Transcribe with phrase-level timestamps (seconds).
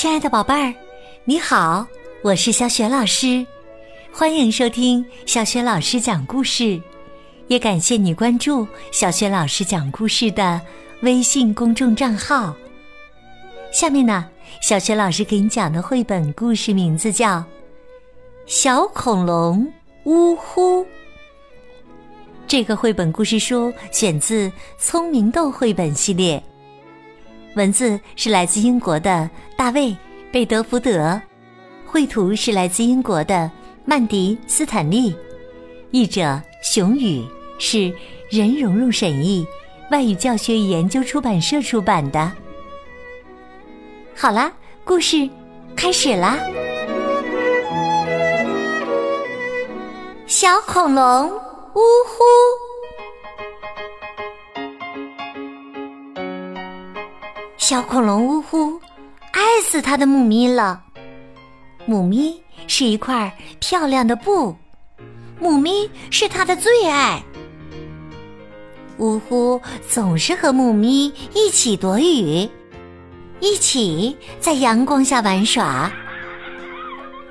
[0.00, 0.74] 亲爱的宝贝儿，
[1.24, 1.86] 你好，
[2.22, 3.46] 我是小雪老师，
[4.10, 6.80] 欢迎收听小雪老师讲故事，
[7.48, 10.58] 也感谢你关注小雪老师讲故事的
[11.02, 12.56] 微信公众账号。
[13.70, 14.26] 下面呢，
[14.62, 17.36] 小雪老师给你讲的绘本故事名字叫
[18.46, 19.70] 《小恐龙
[20.04, 20.82] 呜呼》。
[22.46, 26.42] 这个绘本故事书选自《聪明豆》绘本系列。
[27.56, 29.88] 文字是来自英国的大卫·
[30.30, 31.20] 贝德福德，
[31.84, 33.50] 绘图是来自英国的
[33.84, 35.14] 曼迪·斯坦利，
[35.90, 37.24] 译者熊宇，
[37.58, 37.92] 是
[38.30, 39.44] 任蓉蓉审译，
[39.90, 42.30] 外语教学与研究出版社出版的。
[44.14, 44.52] 好啦，
[44.84, 45.28] 故事
[45.74, 46.38] 开始啦！
[50.26, 52.59] 小恐龙，呜呼！
[57.70, 58.80] 小恐龙呜呼，
[59.30, 60.82] 爱死它的母咪了。
[61.86, 64.56] 母咪是一块漂亮的布，
[65.38, 67.22] 母咪是它的最爱。
[68.98, 72.50] 呜呼总是和母咪一起躲雨，
[73.38, 75.88] 一起在阳光下玩耍。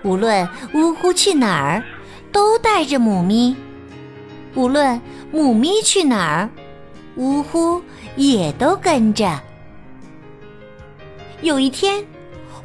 [0.03, 1.83] 无论呜呼去哪儿，
[2.31, 3.53] 都带着母咪；
[4.55, 5.01] 无论
[5.33, 6.49] 母咪去哪儿，
[7.17, 7.81] 呜呼
[8.15, 9.37] 也都跟着。
[11.41, 12.05] 有一天，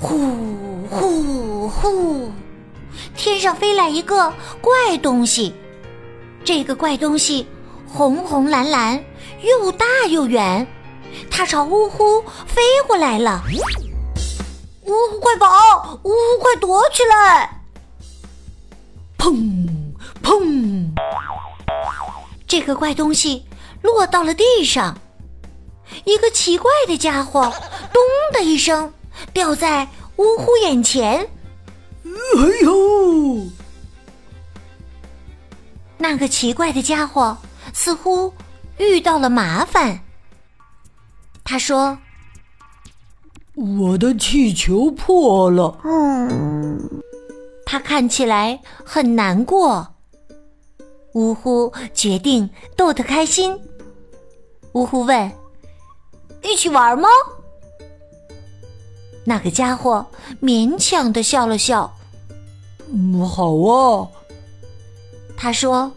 [0.00, 0.18] 呼
[0.90, 2.32] 呼呼，
[3.16, 5.54] 天上飞来一个怪东西。
[6.44, 7.46] 这个怪东西
[7.86, 9.02] 红红蓝蓝，
[9.42, 10.66] 又大又圆，
[11.30, 13.44] 它朝呜呼飞过来了。
[14.82, 16.00] 呜呼，快跑！
[16.02, 17.62] 呜呼，快躲起来！
[19.16, 19.68] 砰
[20.20, 20.90] 砰，
[22.48, 23.46] 这个怪东西
[23.82, 24.98] 落到了地上。
[26.04, 27.52] 一个奇怪的家伙。
[27.94, 28.92] 咚的一声，
[29.32, 31.26] 掉在呜呼眼前。
[32.04, 32.10] 哎
[32.62, 33.46] 呦！
[35.96, 37.38] 那个奇怪的家伙
[37.72, 38.34] 似乎
[38.78, 40.00] 遇到了麻烦。
[41.44, 41.96] 他说
[43.54, 47.02] ：“我的气球破了。”嗯，
[47.64, 49.94] 他看起来很难过。
[51.12, 53.56] 呜呼决定逗他开心。
[54.72, 55.30] 呜呼问
[56.42, 57.08] ：“一起玩吗？”
[59.24, 60.04] 那个家伙
[60.42, 61.90] 勉强的笑了笑
[62.92, 64.08] ，“嗯，好啊。”
[65.36, 65.90] 他说，“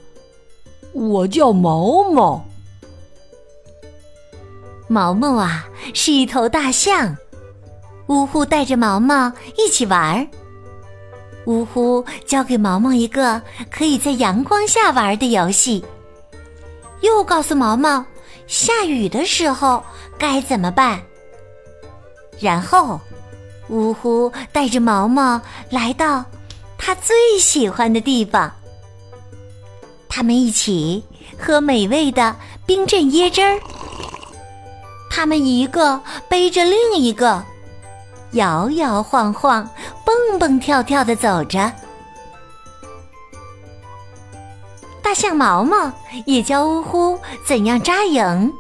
[0.93, 2.43] 我叫毛毛。”
[4.89, 7.15] 毛毛啊，是一头大象。
[8.07, 10.27] 呜呼，带着毛毛一起玩儿。
[11.45, 15.83] 呜呼，教给毛毛一个可以在阳光下玩的游戏，
[17.01, 18.03] 又告诉毛毛
[18.47, 19.83] 下雨的时候
[20.17, 21.01] 该怎么办。
[22.39, 22.99] 然后。
[23.69, 26.23] 呜呼，带着毛毛来到
[26.77, 28.49] 他最喜欢的地方。
[30.07, 31.03] 他们一起
[31.37, 32.33] 喝美味的
[32.65, 33.59] 冰镇椰汁儿。
[35.09, 35.99] 他们一个
[36.29, 37.43] 背着另一个，
[38.31, 39.69] 摇摇晃晃、
[40.05, 41.69] 蹦蹦跳跳的走着。
[45.03, 45.91] 大象毛毛
[46.25, 48.53] 也教呜呼怎样扎营。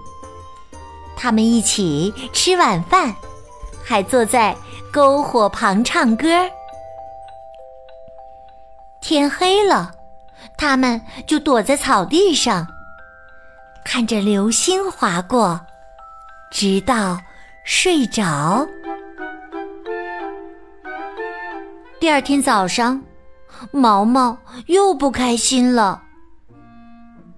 [1.15, 3.15] 他们一起吃晚饭，
[3.87, 4.55] 还坐在。
[4.93, 6.25] 篝火旁唱歌，
[8.99, 9.91] 天黑了，
[10.57, 12.65] 他们就躲在草地上，
[13.85, 15.59] 看着流星划过，
[16.51, 17.19] 直到
[17.63, 18.67] 睡着。
[21.99, 23.03] 第二天早上，
[23.71, 26.01] 毛毛又不开心了。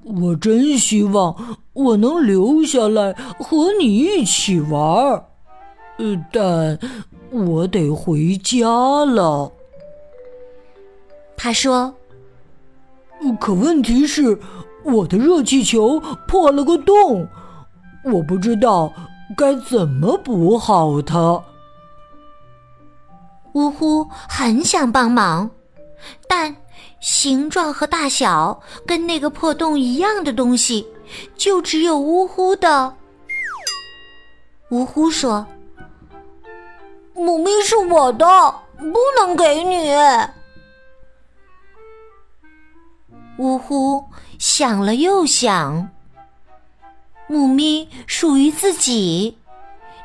[0.06, 5.26] 我真希望我能留下来和你一起玩儿，
[6.32, 6.80] 但。
[7.32, 8.66] 我得回家
[9.06, 9.52] 了，
[11.38, 11.94] 他说。
[13.40, 14.40] 可问题是，
[14.84, 17.28] 我的热气球破了个洞，
[18.04, 18.92] 我不知道
[19.38, 21.44] 该怎么补好它。
[23.54, 25.52] 呜呼，很想帮忙，
[26.28, 26.56] 但
[27.00, 30.88] 形状和大小跟那个破洞一样的东西，
[31.36, 32.95] 就只有呜呼的。
[34.72, 35.45] 呜呼说。
[37.19, 38.25] 母咪是我的，
[38.77, 39.92] 不能给你。
[43.38, 44.01] 呜呼，
[44.38, 45.89] 想了又想，
[47.27, 49.38] 母咪属于自己，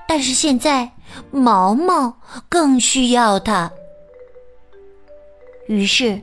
[0.09, 0.91] 但是现在
[1.31, 2.13] 毛毛
[2.49, 3.71] 更需要它。
[5.69, 6.21] 于是，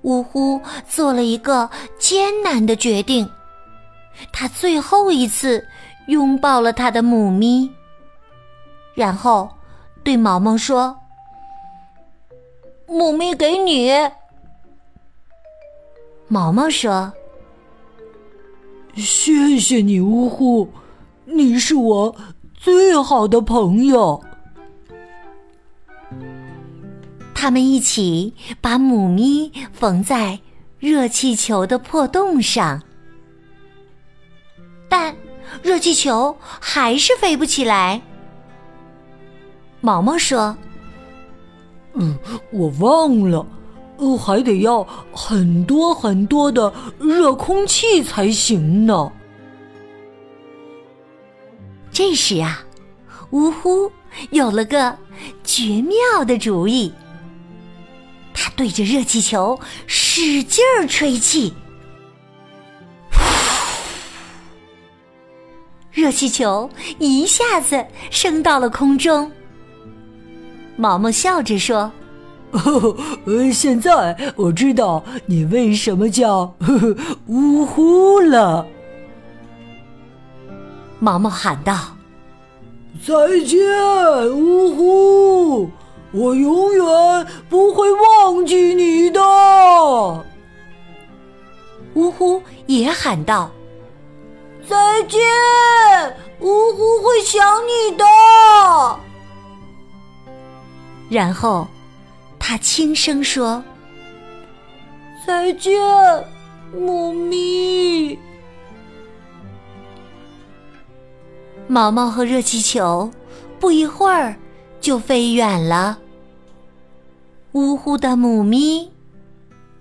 [0.00, 0.58] 呜呼
[0.88, 3.30] 做了一个艰难的决定，
[4.32, 5.66] 他最后一次
[6.06, 7.70] 拥抱了他的母咪，
[8.94, 9.50] 然后。
[10.02, 10.98] 对毛毛说
[12.88, 13.90] ：“母咪给你。
[16.28, 17.12] 毛毛说
[18.96, 20.68] ：“谢谢你，呜呼，
[21.24, 22.16] 你是我
[22.54, 24.20] 最好的朋友。”
[27.34, 30.38] 他们一起把母咪缝在
[30.78, 32.82] 热气球的破洞上，
[34.88, 35.16] 但
[35.62, 38.02] 热气球还是飞不起来。
[39.80, 40.56] 毛毛说
[41.94, 42.18] ：“嗯，
[42.50, 43.46] 我忘了，
[44.18, 49.12] 还得要很多很多的热空气才行呢。”
[51.92, 52.64] 这时啊，
[53.30, 53.90] 呜呼，
[54.30, 54.96] 有了个
[55.44, 56.92] 绝妙的主意。
[58.32, 61.52] 他对着热气球使劲儿吹气，
[65.90, 69.30] 热气球一下子升到了空中。
[70.80, 71.92] 毛毛笑着说
[73.52, 76.54] ：“现在我知道你为什么叫
[77.28, 78.66] 呜呼了。”
[80.98, 81.76] 毛毛喊道
[83.06, 83.12] ：“再
[83.44, 83.60] 见，
[84.34, 85.70] 呜呼！”
[86.12, 89.20] 我永远不会忘记你的，
[91.92, 93.50] 呜呼也喊道
[94.66, 95.20] ：“再见，
[96.40, 98.04] 呜呼会想你的。”
[101.10, 101.68] 然后
[102.38, 103.62] 他轻声说
[105.26, 105.78] ：“再见，
[106.72, 108.18] 母咪。”
[111.68, 113.10] 毛毛和热气球
[113.58, 114.34] 不一会儿。
[114.80, 115.98] 就飞远了。
[117.52, 118.90] 呜呼的母咪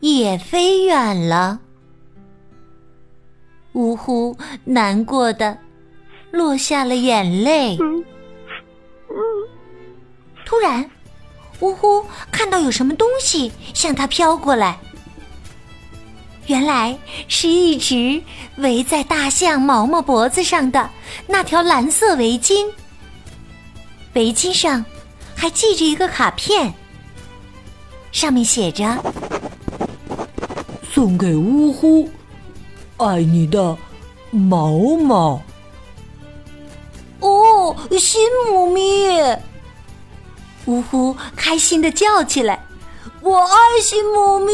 [0.01, 1.59] 也飞远了。
[3.73, 4.35] 呜呼
[4.65, 5.57] 难过的
[6.31, 7.77] 落下了眼泪。
[10.45, 10.89] 突然，
[11.59, 14.79] 呜呼看到有什么东西向他飘过来，
[16.47, 16.97] 原来
[17.27, 18.21] 是一直
[18.57, 20.89] 围在大象毛毛脖子上的
[21.27, 22.65] 那条蓝色围巾。
[24.13, 24.83] 围巾上
[25.35, 26.73] 还系着一个卡片，
[28.11, 28.97] 上面写着
[30.91, 32.09] ：“送给呜呼，
[32.97, 33.77] 爱你的
[34.31, 35.41] 毛毛。”
[37.21, 39.39] 哦，新母咪！
[40.69, 42.63] 呜呼开心的叫起来
[43.21, 44.51] ：“我爱新母咪！”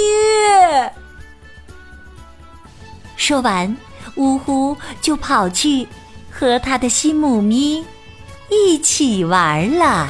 [3.17, 3.75] 说完，
[4.15, 5.85] 呜呼就跑去
[6.31, 7.85] 和他的新母咪。
[8.49, 10.07] 一起玩了，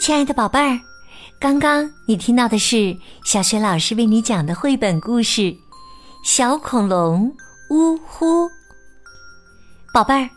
[0.00, 0.80] 亲爱的宝贝儿，
[1.40, 5.42] 刚刚你听到的是小雪老师为你讲的绘本故事
[6.24, 7.32] 《小恐龙
[7.70, 8.46] 呜呼》。
[9.94, 10.28] 宝贝儿，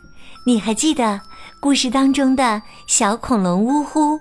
[0.45, 1.19] 你还记得
[1.59, 4.19] 故事当中的小恐龙呜呼？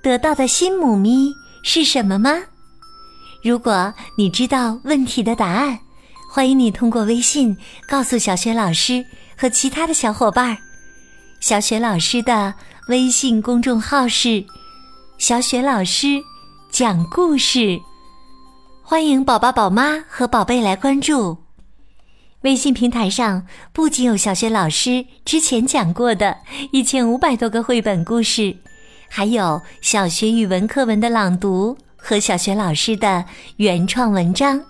[0.00, 1.32] 得到的新母咪
[1.64, 2.30] 是什么吗？
[3.42, 5.80] 如果你知道问题的答案，
[6.32, 7.56] 欢迎你通过微信
[7.88, 9.04] 告诉小雪老师
[9.36, 10.58] 和其他的小伙伴儿。
[11.40, 12.54] 小雪老师的
[12.86, 14.44] 微信公众号是
[15.18, 16.22] “小雪老师
[16.70, 17.80] 讲故事”，
[18.82, 21.36] 欢迎宝宝、宝妈和宝贝来关注。
[22.42, 26.38] 微信平台上不仅有小雪老师之前讲过的
[26.70, 28.56] 一千五百多个绘本故事。
[29.08, 33.24] 还有小学语文课文的朗读和小学老师的
[33.56, 34.62] 原创文章。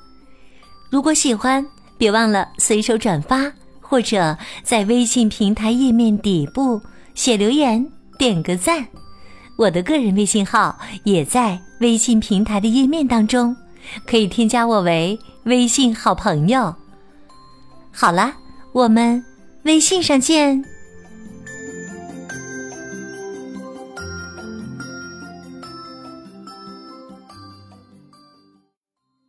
[0.89, 1.65] 如果喜欢，
[1.99, 3.53] 别忘了随手转发，
[3.83, 6.81] 或者在微信平台页面底部
[7.15, 7.87] 写留言，
[8.17, 8.87] 点个赞。
[9.59, 13.57] 我的个人微信号也在微信平台的页面当中，
[14.07, 16.73] 可以添加我为微信好朋友。
[17.91, 18.33] 好了，
[18.73, 19.21] 我们
[19.65, 20.65] 微信上见。